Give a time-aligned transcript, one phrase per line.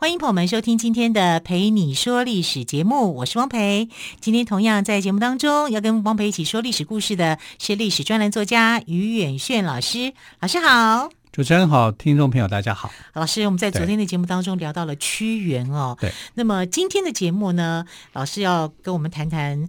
[0.00, 3.86] 欢迎朋友们收听今天的《陪你说历史》节目，我是汪培。
[4.18, 11.10] 今天同样在节目当中要跟汪培一起说历史故事的是历史专栏作家于远炫老师，老师好。
[11.30, 12.90] 主持人好，听众朋友大家好。
[13.12, 15.94] 老师，我们在昨天的节目当中聊到了屈原哦。
[16.00, 16.10] 对。
[16.32, 19.68] 那么今天的节目呢，老师要跟我们谈谈，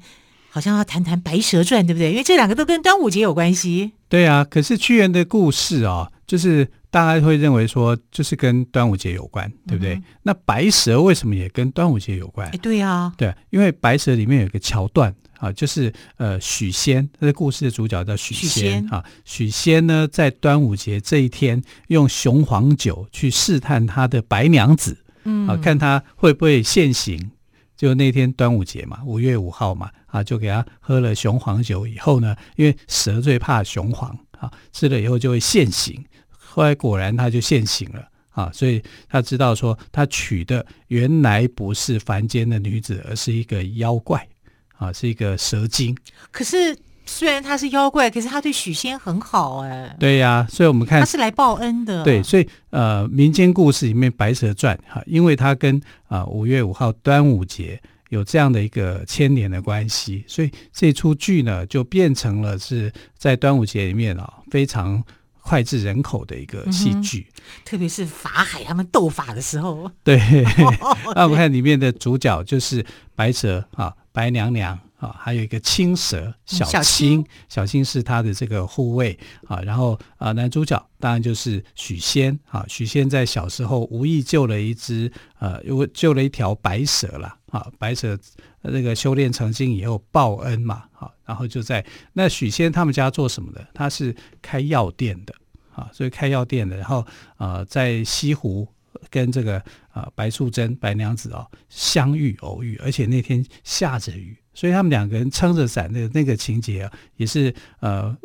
[0.50, 2.09] 好像要谈谈《白蛇传》，对不对？
[2.09, 3.91] 因为这两个都跟端午节有关系。
[4.08, 9.95] 对啊，可是屈原的故事啊、哦，就是大家会认为说，就是跟端午节有关，对不对？
[9.95, 12.47] 嗯、那白蛇为什么也跟端午节有关？
[12.50, 15.16] 哎，对啊，对，因为白蛇里面有一个桥段。
[15.42, 19.03] 啊，就是呃，许仙，这个故事的主角叫许仙，许仙啊。
[19.25, 27.31] 许仙呢，在端午节这一天，用雄黄酒去试探他的白娘子，嗯，啊，看他会不会现形。
[27.75, 36.06] 就那天端午节嘛，五月五号嘛，啊，就给他喝了雄黄酒以后呢，因为蛇最怕雄黄啊，吃了以后就会现形。
[36.52, 44.27] 后来果然他就现形了啊，所以他知道说，他娶的原来不是凡间的女子，而是一个妖怪。
[44.77, 45.95] 啊，是一个蛇精。
[46.31, 49.95] 可是虽然他是妖怪，可是他对许仙很好哎。
[49.99, 52.03] 对呀、啊，所以我们看他是来报恩的。
[52.03, 57.79] 对，所以呃，民间故事里面《白蛇传》哈，因为它跟啊五月五号端午节
[58.09, 65.03] 有这样的一个牵连的关系，所以这出剧呢就变成了是在端午节里面啊非常
[65.44, 67.28] 脍炙人口的一个戏剧。
[67.35, 69.90] 嗯、特别是法海他们斗法的时候。
[70.03, 70.18] 对，
[71.16, 72.85] 那我们看里面的主角就是
[73.16, 73.94] 白蛇啊。
[74.13, 79.62] 白娘娘啊，还有一个青蛇小青，小青，是他的这个护卫啊。
[79.62, 82.66] 然后啊，男主角当然就是许仙啊。
[82.68, 85.09] 许仙在小时候无意救了一只
[85.40, 87.66] 呃，又救了一条白蛇了啊。
[87.79, 88.19] 白蛇
[88.61, 93.67] 那个修炼成精以后报恩嘛，啊，然后就在那许仙他们家做什么的？
[93.73, 95.33] 他是开药店的
[95.73, 96.77] 啊，所以开药店的。
[96.77, 97.05] 然后
[97.38, 98.67] 啊，在西湖。
[99.09, 108.16] 跟这个啊、白素贞白娘子哦相遇偶遇，而且那天下着雨，所以他们两个人撑着伞的那个情节啊，也是呃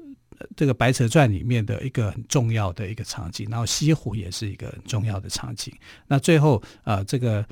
[0.54, 3.48] 这个《白蛇传》里面的一个很重要的一个场景。
[3.48, 5.72] 然后西湖也是一个很重要的场景。
[6.08, 7.46] 那最后啊、呃，这个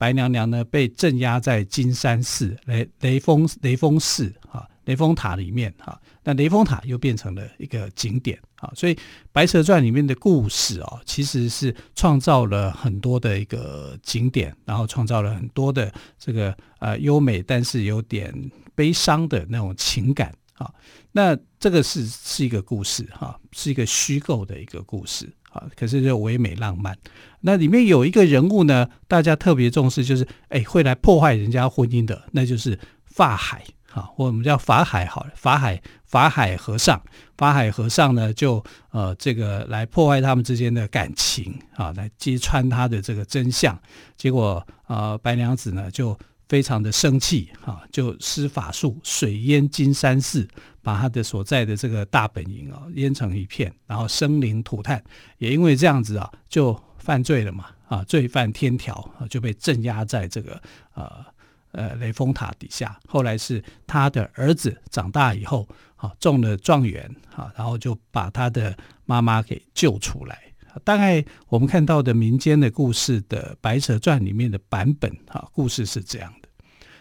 [0.00, 4.66] 白娘娘呢被镇压在金山寺雷雷峰雷峰寺啊。
[4.86, 8.94] 雷峰塔里面哈，那雷峰塔又变成了一个景点啊，所以
[9.30, 18.34] 《白蛇传》里面的故事哦，其实是创造了很多的一个景点，然后创造了很多的这个呃优美但是有点
[18.74, 20.72] 悲伤的那种情感啊。
[21.12, 26.96] 那这个是是一个故事哈，是一个虚构的一个故事啊，可是就唯美浪漫。
[27.40, 33.62] 那里面有一个人物呢，大家特别重视，就是哎会来破坏人家婚姻的，那就是法海。
[33.92, 37.02] 啊，我们叫法海好了，法海法海和尚，
[37.36, 43.76] 法海和尚呢，就呃这个来破坏他们之间的感情啊，来揭穿他的这个真相。
[44.16, 46.16] 结果呃白娘子呢就
[46.50, 50.46] 非常的生气啊，就施法术水淹金山寺，
[50.82, 55.02] 把他的所在的这个大本营啊淹成一片，然后生灵涂炭。
[55.38, 60.60] 也因为这样子啊，就犯罪了嘛啊，罪犯天条啊，就被镇压在这个
[60.94, 61.24] 呃。
[61.72, 70.36] 呃，雷峰塔底下，后来是他的儿子长大以后，啊，中了状元，啊，然后就把他的妈妈给救出来。
[70.82, 76.34] 大概我们看到的民间的故事的《白蛇传》里面的版本，啊，故事是这样。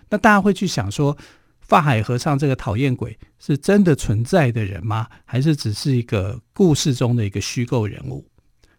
[0.10, 1.18] 那大家会去想说，
[1.62, 5.08] 法海和尚这个讨厌鬼是真的存在的人吗？
[5.26, 8.26] 还是只是一个故事中的一个虚构人物？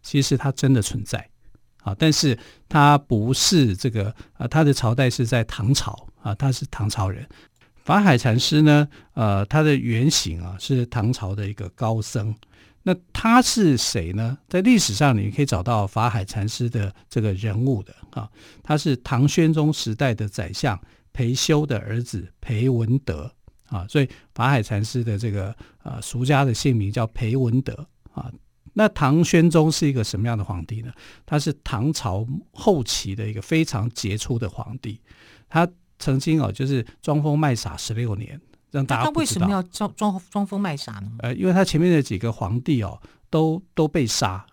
[0.03, 1.29] 其实他真的存在。
[1.82, 2.38] 啊，但是
[2.69, 7.27] 他不是这个啊，他的朝代是在唐朝啊，他是唐朝人。
[7.85, 12.35] 法海禅师呢，呃，他的原型啊是唐朝的一个高僧。
[12.82, 14.37] 那他是谁呢？
[14.47, 18.29] 在历史上你可以找到法海禅师的这个人物的啊，
[18.62, 20.79] 他是唐宣宗时代的宰相
[21.12, 23.33] 裴修的儿子裴文德
[23.67, 28.31] 啊，所以法海禅师的这个呃俗家的姓名叫裴文德啊。
[28.73, 30.93] 那唐宣宗是一个什么样的皇帝呢？
[31.27, 35.01] 他是唐朝后期的一个非常杰出的皇帝，
[35.49, 35.69] 他
[35.99, 38.41] 曾经哦，就是装疯卖傻十六年，
[38.71, 39.05] 让大家。
[39.05, 41.11] 他为什么要装装装疯卖傻呢？
[41.19, 44.47] 呃，因为他前面的几个皇帝哦，都都被杀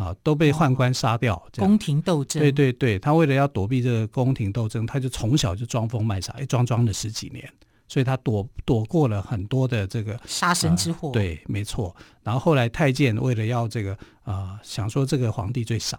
[0.00, 1.34] 啊，都被宦官杀掉。
[1.34, 2.40] 哦、宫廷斗争。
[2.40, 7.46] 对对对，他为了要躲避这个宫廷斗争，他就从小就装疯卖傻，一装装了十几年。
[7.86, 11.10] 所以他躲躲过了很多的这个杀身之祸。
[11.10, 11.94] 对，没错。
[12.22, 13.92] 然后后来太监为了要这个
[14.22, 15.98] 啊、呃，想说这个皇帝最傻，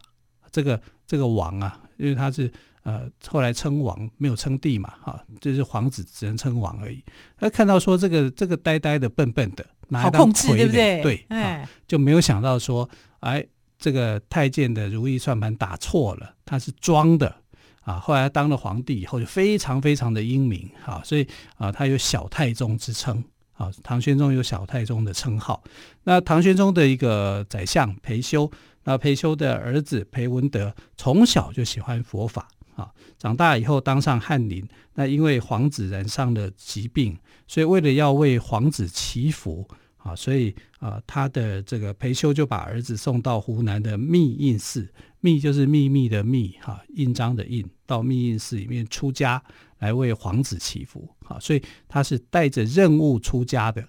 [0.54, 2.50] 这个这个王啊，因为他是
[2.83, 7.04] 呃后来称王没有称帝嘛，哈、啊，就是皇子只能称王而已。
[7.38, 11.01] 他看到说这个这个呆呆的笨笨的，拿来当傀儡，对不对？
[11.01, 12.89] 对，哎，就没有想到说，
[13.19, 13.45] 哎，
[13.81, 17.36] 这个太监的如意算盘打错了，他是装的。
[17.81, 23.24] 啊，后来当了皇帝以后就非常非常的英明啊，所以啊，他有小太宗之称
[23.54, 23.72] 啊。
[23.81, 25.63] 唐玄宗有小太宗的称号。
[26.04, 28.50] 那唐玄宗的一个宰相裴休，
[28.83, 34.63] 那裴休的儿子裴文德从小就喜欢佛法啊，长大以后当上翰林。
[34.94, 37.18] 那因为皇子染上了疾病，
[37.48, 39.68] 所以为了要为皇子祈福
[40.03, 44.92] 啊，所以啊，他的这个裴修就把儿子送到湖南的密印寺。
[45.24, 49.42] 密就是秘密的密，哈，印章的印，到密印寺里面出家
[49.77, 53.88] 来为皇子祈福，啊，所以他是带着任务出家的，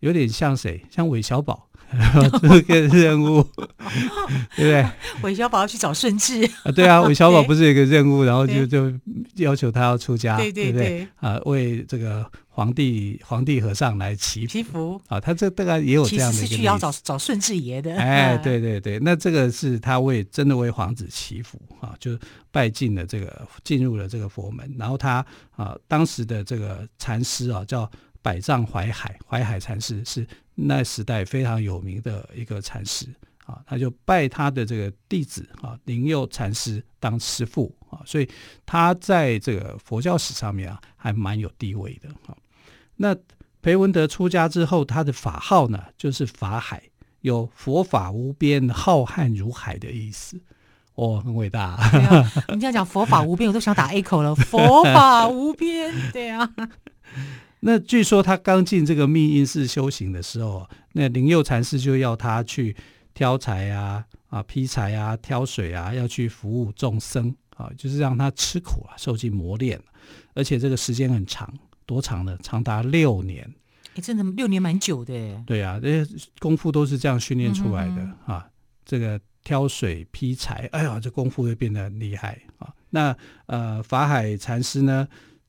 [0.00, 0.84] 有点像谁？
[0.90, 1.67] 像韦小宝。
[2.42, 3.42] 这个任务，
[4.56, 4.86] 对不对？
[5.22, 6.44] 韦小宝要去找顺治。
[6.62, 8.92] 啊，对啊， 韦小宝不是有个任务，然后就就
[9.36, 15.00] 要求他要出家，对对对，啊，为这个皇帝皇帝和尚来祈祈福。
[15.08, 22.18] 啊，他这大概也有这样的一个，其实是去要找找顺治爷的，哎， 对对对，那这个是他为真的为皇子祈福啊，就
[22.50, 25.24] 拜进了这个进入了这个佛门，然后他
[25.56, 27.90] 啊，当时的这个禅师啊叫。
[28.22, 33.06] 百丈怀海，怀海禅师是那时代非常有名的一个禅师
[33.44, 38.28] 啊，他就拜他的这个弟子啊灵佑禅师当师父啊，所以
[38.66, 42.36] 他在这个佛教史上面啊还蛮有地位的啊。
[42.96, 43.16] 那
[43.62, 46.82] 裴文德出家之后，他的法号呢就是法海，
[47.20, 50.40] 有佛法无边、浩瀚如海的意思，
[50.94, 51.76] 哦，很伟大。
[51.90, 54.34] 对啊，你这样讲佛法无边，我都想打 echo 了。
[54.34, 56.52] 佛法无边，对啊。
[57.60, 62.76] 那据说他刚进这个密印寺修行的时候，那灵佑禅师就要他去
[63.14, 69.80] 挑柴啊、啊劈柴啊、挑水啊，要去服务众生啊，就是让他吃苦啊，受尽磨练，
[70.34, 71.52] 而且这个时间很长，
[71.84, 72.38] 多长呢？
[72.42, 73.52] 长达六年。
[73.94, 75.42] 哎，真的六年蛮久的。
[75.44, 78.48] 对啊，这些功夫都是这样训练出来的嗯嗯啊。
[78.84, 82.72] 这个挑水劈柴，哎呀，这功夫会变得很厉害啊。
[82.90, 83.16] 那
[83.46, 85.08] 呃，法海禅师呢？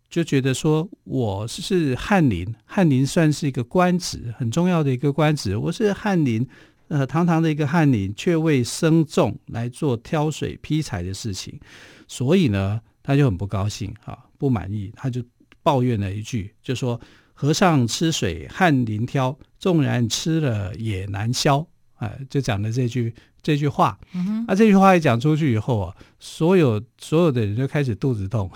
[0.10, 5.56] 就觉得说我是翰林，翰林算是一个官职，很重要的一个官职。
[5.56, 6.48] 我是翰林，
[6.88, 11.60] 呃，堂堂的一个翰林，却为生众来做挑水劈柴的事情，
[12.08, 15.24] 所以呢，他就很不高兴，啊，不满意，他就
[15.62, 17.00] 抱怨了一句，就说
[17.36, 21.64] ：“和尚吃水，翰林挑，纵然吃了也难消。”
[21.98, 23.14] 哎，就讲了这句
[23.44, 24.00] 这句话。
[24.14, 28.50] 那、嗯啊、这句话一讲出去以后啊，所有所有的人就开始肚子痛。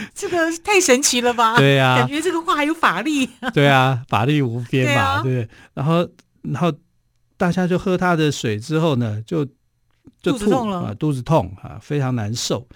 [0.14, 1.56] 这个太神奇了吧？
[1.56, 3.28] 对呀、啊，感觉这个话还有法力。
[3.54, 5.48] 对啊，法力无边嘛，对不、啊、对？
[5.74, 6.08] 然后，
[6.42, 6.72] 然后
[7.36, 9.44] 大家就喝他的水之后呢，就
[10.22, 12.66] 就吐，肚子痛了啊，肚子痛啊，非常难受。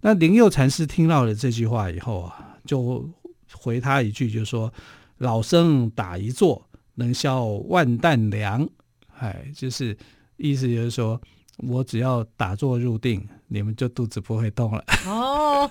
[0.00, 3.08] 那灵佑禅师听到了这句话以后啊，就
[3.52, 4.72] 回他一句，就说
[5.18, 8.68] ：“老僧打一坐，能消万担粮。”
[9.18, 9.96] 哎，就是
[10.36, 11.20] 意思就是说。
[11.58, 14.84] 我只要打坐入定，你们就肚子不会痛了。
[15.06, 15.70] 哦，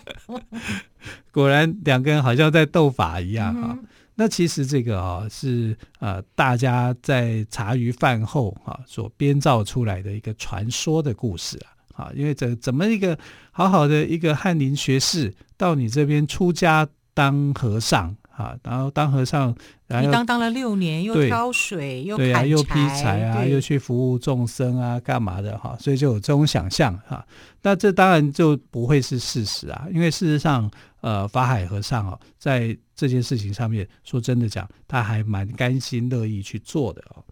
[1.32, 3.86] 果然两个人好像在斗法一样哈、嗯。
[4.16, 11.70] 那其实这个啊是呃大家在茶余饭后啊所编造出来的一个传说的故事啊。
[11.96, 13.18] 啊，因为怎怎么一个
[13.52, 18.16] 好好的一个翰林学士到你这边出家当和尚。
[18.36, 25.78] 啊，然后当和尚，然后你当当了六年，又挑水，又对啊，又劈柴啊，又去服务众生啊，干嘛的哈？
[25.80, 27.24] 所以就有这种想象哈。
[27.62, 30.70] 那这当然就不会是事实啊，因为事实上，
[31.02, 37.24] 呃，法海和尚哦，在这件事情上面，说真的讲，他还蛮甘心乐意去做的哦。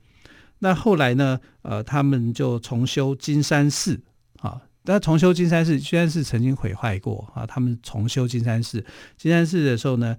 [0.60, 4.00] 那后来呢，呃，他们就重修金山寺
[4.40, 4.62] 啊。
[4.84, 8.86] 但重修金山寺，金山寺曾经毁坏过啊，他们重修金山寺，
[9.18, 10.16] 金山寺的时候呢。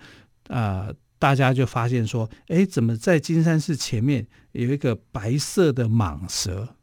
[0.49, 6.77] 啊、大家就发现说，哎，怎么在金山寺前面有一个白色的蟒蛇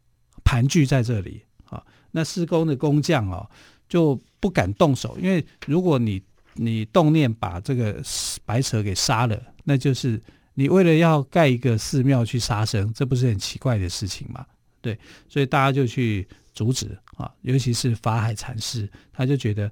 [0.44, 1.84] 盘踞在这里啊？
[2.12, 3.50] 那施工的工匠哦
[3.88, 6.24] 就不敢动手，因为如果你
[6.54, 8.02] 你动念把这个
[8.46, 10.22] 白蛇给杀了，那就是
[10.54, 14.46] 你为了要盖一个寺庙去杀生，这不是很奇怪的事情吗？
[14.82, 14.98] 对，
[15.28, 19.72] 所以大家就去阻止啊，尤其是法海禅师，他就觉得。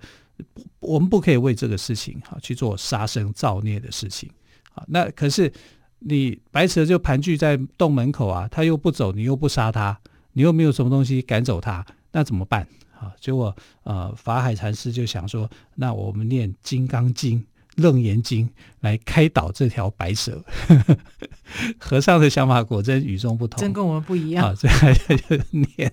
[0.79, 4.29] 我们不可以为这个事情哈去做杀生造孽的事情
[4.73, 4.83] 啊。
[4.87, 5.51] 那可是
[5.99, 9.99] 你白蛇就盘踞在洞门口啊，他又不走，你又不杀他，
[10.33, 12.67] 你又没有什么东西赶走他，那怎么办
[12.97, 13.11] 啊？
[13.19, 17.39] 结果呃，法海禅师就想说，那我们念《金刚经》
[17.77, 18.47] 楞严经
[18.81, 20.43] 来开导这条白蛇。
[21.79, 24.49] 和尚的想法果真与众不同，真跟我们不一样。
[24.49, 25.91] 啊，所以他就念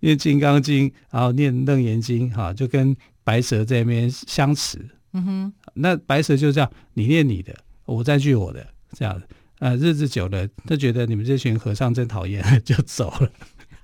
[0.00, 4.78] 念金刚经，然后念楞严经，哈、啊，就跟白蛇在那边相持。
[5.12, 9.26] 嗯哼，那白蛇就这样，你念你的，我再句我的，这样子。
[9.60, 13.30] 啊，日子久了，他觉得你们这群和尚真讨厌， 就走了。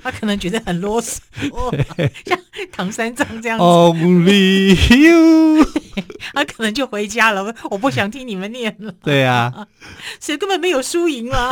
[0.02, 1.18] 他可能觉得很啰嗦，
[2.26, 2.38] 像
[2.72, 3.64] 唐三藏这样子。
[3.64, 5.64] Only you，
[6.34, 7.54] 他可能就回家了。
[7.70, 8.92] 我不想听你们念了。
[9.02, 9.66] 对呀、啊，
[10.20, 11.48] 所以根本没有输赢嘛，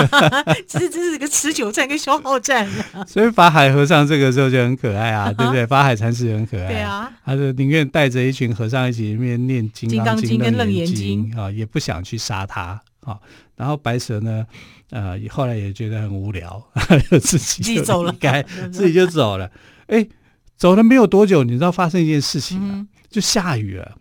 [0.67, 2.69] 这是这是个持久战跟消耗战。
[3.07, 5.67] 所以法海和尚这个时候就很可爱啊，对不对？
[5.67, 6.69] 法海禅师很可爱。
[6.69, 13.19] 对啊，他就宁愿带着一群和尚一起面念《金刚经》跟《楞严经》啊，也不想去杀他啊。
[13.59, 14.47] 然后白蛇呢？
[14.91, 16.65] 呃，后来也觉得很无聊，
[17.11, 19.51] 就自己就走了，该自己就走了。
[19.89, 20.07] 哎，
[20.57, 22.87] 走了没有多久，你知道发生一件事情啊？
[23.11, 23.97] 就下雨了，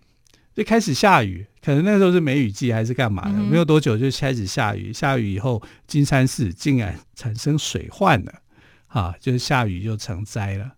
[0.55, 1.45] 就开始下雨。
[1.61, 3.37] 可能那时候是梅雨季还是干嘛的？
[3.37, 4.93] 没有多久就开始下雨。
[4.93, 8.31] 下雨以后，金山寺竟然产生水患了，
[8.87, 10.71] 啊，就是下雨就成灾了。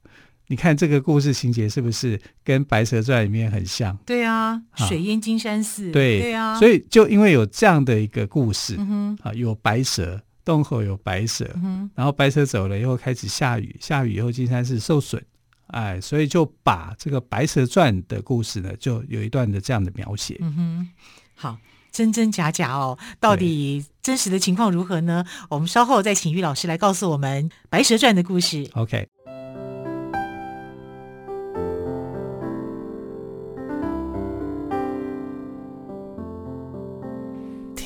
[0.52, 3.96] 你看这个故事情节是不是跟《白蛇传》里面很像？
[4.04, 5.92] 对啊，水淹金山寺。
[5.92, 15.24] 对对啊，所以就因为有这样的一个故事，嗯、啊，有白蛇，洞口有白蛇，嗯、然后白蛇走了以后开始下雨，下雨以后金山寺受损，
[15.68, 20.36] 哎，所以就把这个《白蛇传》的故事呢，就有一段的这样的描写。
[20.40, 20.90] 嗯哼，
[21.36, 21.58] 好，
[21.92, 25.24] 真真假假哦，到底真实的情况如何呢？
[25.48, 28.68] 我们稍后再请于老师来告诉我们《白蛇传》的故事。
[28.74, 29.08] OK。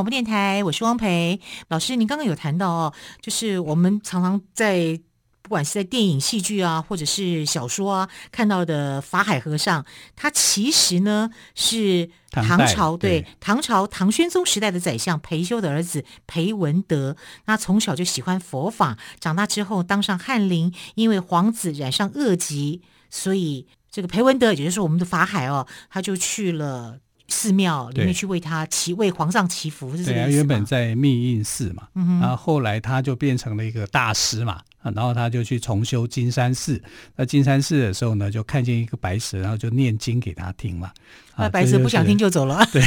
[0.00, 1.38] 广播电台，我是汪培
[1.68, 1.94] 老师。
[1.94, 4.98] 您刚刚有谈到哦，就是我们常常在
[5.42, 9.84] 不管是在电影、戏剧啊，或者是小说啊看到的法海和尚，
[10.16, 17.14] 他其实呢是唐朝对，对唐朝唐玄宗时代的宰相裴休的儿子裴文德。
[17.44, 22.80] 那从小就喜欢佛法，长大之后当上翰林，因为皇子染上恶疾，
[23.10, 27.00] 所以这个裴文德，也就是我们的法海哦，他就去了。
[27.30, 30.28] 寺庙里面去为他祈为皇上祈福，是这样。
[30.28, 36.82] 原本在密印寺嘛，嗯、然后后来他就变成了一个大师嘛，然后他就去重修金山寺。
[37.16, 40.90] 那金山寺的时候呢，就看见一个白蛇，然后就念经给他听嘛。
[41.36, 42.62] 那白蛇不想听就走了。
[42.70, 42.82] 对，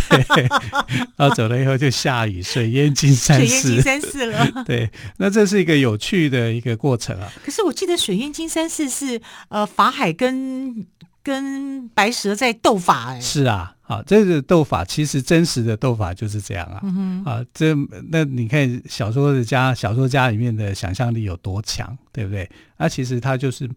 [1.17, 3.47] 然后走了以后就下雨，水淹金山寺。
[3.47, 4.47] 水淹金山寺了。
[4.65, 7.31] 对，那这是一个有趣的一个过程啊。
[7.43, 9.19] 可是我记得水淹金山寺是
[9.49, 10.85] 呃法海跟。
[11.25, 17.75] 跟白蛇在斗法哎，是啊，啊，这个斗法其实真实的斗法就是这样啊，嗯、啊，这
[18.09, 22.49] 那你看小说的家小说家里面的想象力有多强，对不对？
[22.77, 23.69] 那、啊、其实他就是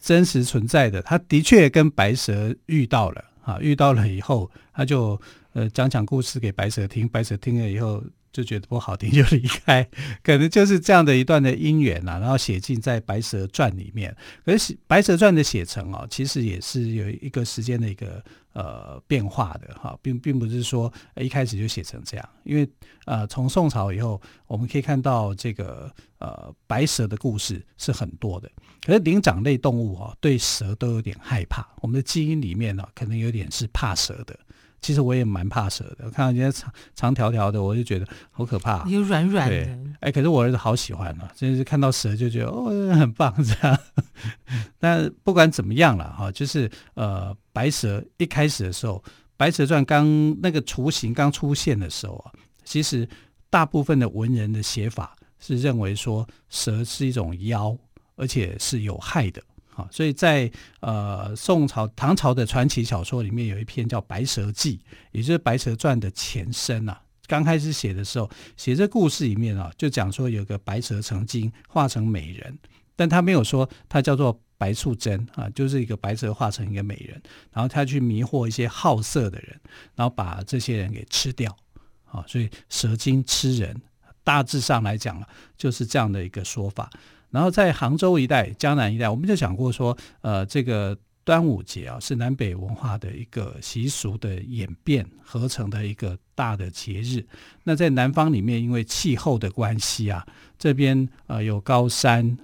[0.00, 5.20] 真实存在的，他的确跟白蛇遇到了啊，遇到了以后，他就
[5.52, 8.02] 呃讲讲故事给白蛇听，白蛇听了以后。
[8.34, 9.88] 就觉得不好听就离开，
[10.24, 14.14] 可能就是这样的一段的因缘啊，然后写进在《白蛇传》里面。
[14.44, 18.20] 可是《白蛇传》的写成哦，其实也是有一个时间的一个
[18.52, 22.28] 呃变化的哈，并并不是说一开始就写成这样。
[22.42, 22.68] 因为
[23.06, 25.88] 呃，从宋朝以后，我们可以看到这个
[26.18, 28.50] 呃白蛇的故事是很多的。
[28.84, 34.36] 可是灵长类动物哦，对蛇都有点害怕，我们的基因里面呢，可能有点是怕蛇的。
[34.84, 38.86] 其实我也蛮怕蛇的，我看到人家长长条条的，我就觉得好可怕。
[38.86, 43.78] 有软软的，哎，可是我儿子好喜欢啊，真、就是看到蛇就觉得哦，很棒这样。
[44.78, 49.02] 但不管怎么样了哈，就是呃，白蛇一开始的时候，
[49.38, 50.06] 《白蛇传》刚
[50.42, 53.08] 那个雏形刚出现的时候啊，其实
[53.48, 57.74] 大部分的文人的写法是认为说蛇是一种妖，
[58.16, 59.42] 而且是有害的。
[59.74, 60.50] 好，所以在
[60.80, 64.76] 呃宋朝、唐朝的传奇小说里面，有一篇叫《白蛇记》，
[65.10, 67.00] 也就是《白蛇传》的前身啊。
[67.26, 72.56] 刚开始写的时候，写这故事里面啊，就讲说有个白蛇成精，化成美人，
[72.94, 79.58] 但他没有说它叫做白素贞啊，就是一个白蛇化成一个美人，然后他去迷惑一些好色的人，
[79.96, 81.56] 然后把这些人给吃掉
[82.04, 82.22] 啊。
[82.28, 83.74] 所以蛇精吃人，
[84.22, 85.26] 大致上来讲啊，
[85.56, 86.88] 就是这样的一个说法。
[87.34, 97.26] 然后在杭州一带、江南一带，我们就讲过说，呃，这个端午节啊，是南北文化的一个习俗的演变合成的一个大的节日。
[97.64, 100.24] 那在南方里面，因为气候的关系啊，
[100.58, 102.38] 这边呃有高山。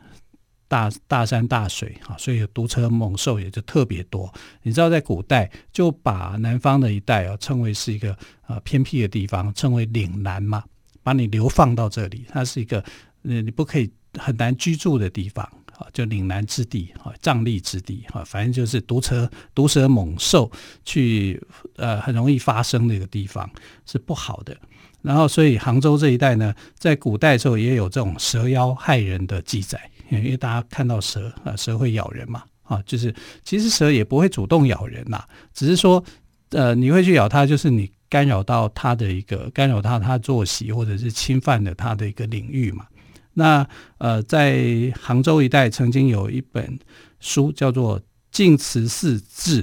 [0.70, 4.32] 大大山大水啊，所以毒蛇猛兽也就特别多。
[4.62, 8.16] 你知道，在古代就把南方的一带啊称为是一个
[8.47, 10.62] 呃偏僻的地方，称为岭南嘛，
[11.02, 12.78] 把你流放到这里，它是一个
[13.25, 15.44] 呃你不可以很难居住的地方
[15.76, 20.50] 啊，就岭南之地啊，瘴癘之地啊，反正就是毒蛇毒蛇猛兽
[20.84, 21.40] 去
[21.76, 23.48] 呃很容易发生的一个地方，
[23.86, 24.56] 是不好的。
[25.02, 29.80] 然后，所以杭州这一带呢，在古代的时候也有这种蛇妖害人的记载。
[30.10, 33.14] 因为大家看到蛇啊，蛇会咬人嘛，啊，就是
[33.44, 35.22] 其实蛇也不会主动咬人呐，
[35.54, 36.04] 只是说，
[36.50, 42.84] 呃，你会去咬它，就是你干扰到它的一个干扰到它作息，或者是侵犯了它的一个领域嘛。
[43.34, 43.66] 那
[43.99, 46.78] 呃，在杭州一带曾经有一本
[47.20, 47.99] 书叫做
[48.30, 49.62] 《净慈寺志》，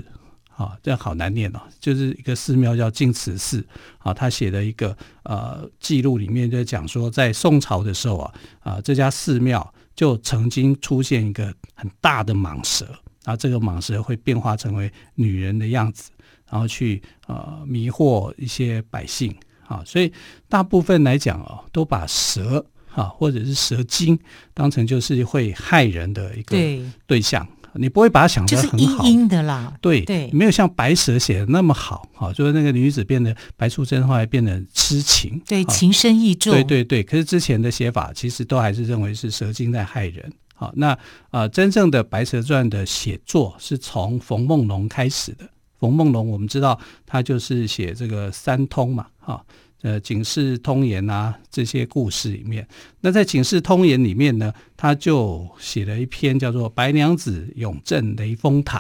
[0.56, 3.66] 啊，这样好难念哦，就是一个寺庙叫净慈寺，
[4.00, 9.74] 啊，他写的一个呃记录里面就讲说，在宋朝的时候啊，啊，这家寺庙。
[9.98, 12.86] 就曾经出现一个很大的蟒蛇，
[13.24, 16.12] 然后这个蟒蛇会变化成为女人的样子，
[16.48, 20.14] 然后去呃迷惑一些百姓啊，所以
[20.48, 22.64] 大部分来讲哦，都把蛇
[22.98, 24.18] 啊或者是蛇精
[24.54, 26.58] 当成就是会害人的一个
[27.06, 27.48] 对象。
[27.80, 29.72] 你不会把它想得很好，就是阴阴的啦。
[29.80, 32.10] 对对，没有像白蛇写的那么好。
[32.16, 36.52] 好，就是那个女子变得白素贞，后来变得痴情，对，情深意重。
[36.52, 40.34] 对对对，可是之前的写法其实都还是认为是蛇精在害人。
[40.56, 40.88] 好，那
[41.30, 45.48] 啊、呃，真正的《白蛇传》的写作是从冯梦龙开始的。
[45.80, 49.46] 冯梦龙，我们知道他就是写这个三通嘛，哈。
[49.84, 52.68] 呃，《警世通言》啊，这些故事里面，
[53.00, 58.80] 那在《警世通言》里面呢，他就写了一篇叫做《白娘子永镇雷峰塔》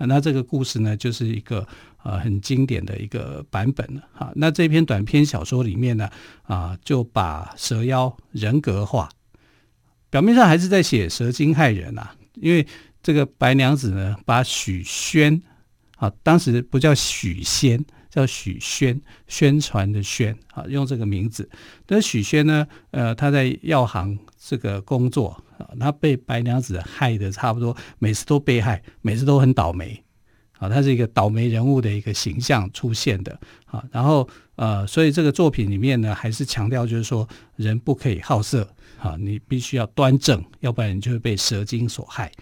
[0.00, 0.06] 啊。
[0.06, 1.66] 那这个故事呢，就是一个
[2.04, 4.32] 呃很经典的一个版本了哈。
[4.36, 6.08] 那这篇短篇小说里面呢，
[6.44, 9.08] 啊，就把蛇妖人格化，
[10.10, 12.14] 表面上还是在写蛇精害人啊。
[12.34, 12.64] 因为
[13.02, 15.42] 这个白娘子呢，把许宣
[15.96, 17.84] 啊，当时不叫许仙。
[18.16, 18.98] 叫许宣，
[19.28, 21.46] 宣传的宣啊，用这个名字。
[21.84, 30.02] 但许宣呢，呃，他在药行这个工作啊，他被白娘子害得差不多，每次都被害，每次都很倒霉
[30.52, 30.66] 啊。
[30.66, 33.84] 他是一个倒霉人物的一个形象出现的啊。
[33.92, 38.66] 然后呃，所以这个作品里面呢，还是强调就是说，人不可以好色
[38.98, 42.32] 啊，你必须要端正，要不然你就会被蛇精所害。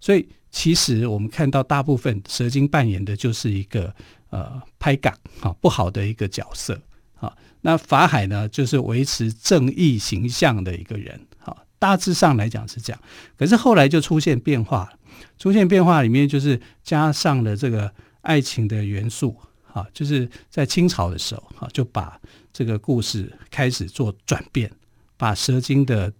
[0.00, 3.94] 所以其实我们看到大部分蛇精扮演的就是一个。
[4.30, 6.80] 呃，拍港啊，不好的一个角色
[7.16, 7.36] 啊。
[7.62, 11.56] 那法海呢，就是维持正义形象的一个人啊。
[11.80, 13.02] 大致上来讲是这样，
[13.36, 14.98] 可是后来就出现变化了，
[15.36, 19.36] 出现变化里面就是加上了这个爱情的元素
[19.72, 19.84] 啊。
[19.92, 22.18] 就是在清朝的时候啊，就把
[22.52, 24.70] 这个故事开始做转变，
[25.16, 26.12] 把蛇精的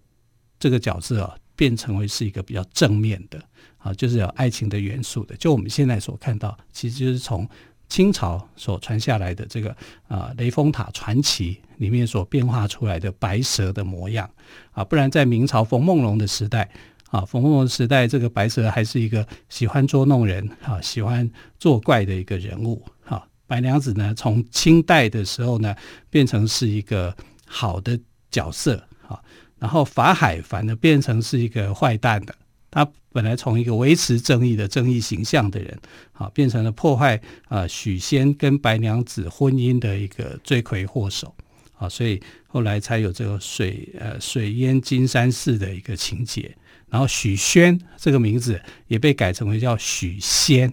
[0.59, 3.41] 这个角色啊变成为是一个比较正面的
[3.79, 5.37] 啊，就是有爱情的元素的。
[5.37, 7.49] 就我们现在所看到，其实就是从。
[7.91, 9.77] 清朝所传下来的这个
[10.09, 14.31] 啊、雷峰塔传奇里面所变化出来的白蛇的模样
[14.71, 16.71] 啊，不然在明朝冯梦龙的时代
[17.11, 23.27] 啊，冯梦龙时代这个白蛇还是一个喜欢捉弄人啊、喜欢作怪的一个人物啊。
[23.47, 25.75] 白娘子呢，从清代的时候呢，
[26.09, 27.99] 变成是一个好的
[28.31, 28.77] 角色
[29.09, 29.21] 啊，
[29.59, 32.33] 然后法海反而变成是一个坏蛋的。
[32.71, 35.77] 他本来从一个维持正义的正义形象的人，
[36.13, 41.35] 啊，变成了破坏啊许仙跟白娘子婚姻的一个罪魁祸首，
[41.77, 46.57] 啊，所以后来才有这个水呃水淹金山寺的一个情节。
[46.89, 50.73] 然后许宣这个名字也被改成为叫许仙，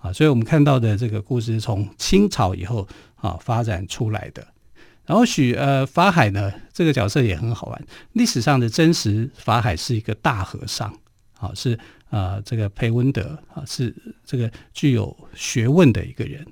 [0.00, 4.46] 啊，所以我们看到的这个故事从清朝以后啊发展出来的。
[5.04, 10.94] 然后许呃法海呢这个角色也很好玩，历史上的真实法海是一个大和尚。
[11.42, 11.76] 啊，是
[12.08, 13.92] 啊，这个裴文德啊，是
[14.24, 16.46] 这个具有学问的一个人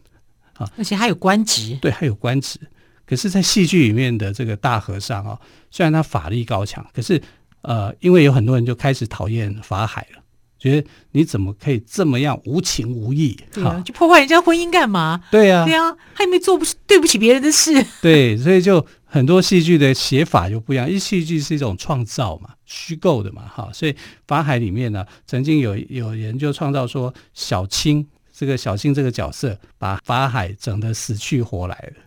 [0.55, 2.59] 啊，而且还有官职，对，还有官职。
[3.07, 5.39] 可是，在戏剧里面的这个大和尚啊，
[5.71, 7.21] 虽然他法力高强，可是
[7.63, 10.23] 呃，因为有很多人就开始讨厌法海了，
[10.59, 13.37] 觉得你怎么可以这么样无情无义？
[13.53, 15.23] 对啊，就破坏人家婚姻干嘛？
[15.31, 17.85] 对呀，对啊，他也没做不对不起别人的事。
[18.01, 23.95] 对，所以就很多戏剧的写法又不一样，因为戏剧是一种创造嘛，虚构的嘛，哈，所以
[24.27, 32.03] 法海里面呢，曾经有有人就创造说小青这个小青这个角色，把法海整得死去活来了。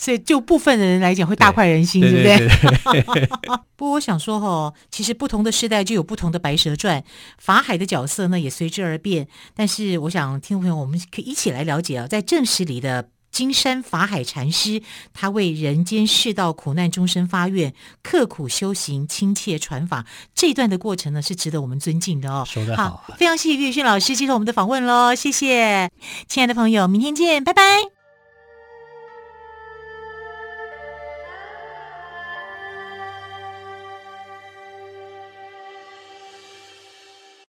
[0.00, 3.02] 所以，就部分的人来讲，会大快人心，对，对不对？
[3.02, 3.26] 对
[3.74, 7.00] 不过，我想说，哈，其实不同的时代就有不同的《白蛇传》，
[7.36, 9.26] 法海的角色呢也随之而变。
[9.56, 22.44] 但是，我想听众朋友，我们可以一起来了解啊，在正史里的金山法海禅师，他为人间世道苦难众生发愿，刻苦修行，亲切传法，这一段的过程呢，是值得我们尊敬的哦。
[22.46, 25.90] 说得好，好，非常谢谢岳迅老师接受我们的访问喽，谢谢，
[26.28, 27.97] 亲爱的朋友，明天见，拜拜。